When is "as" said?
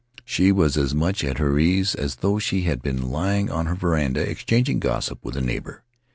0.77-0.95, 1.93-2.15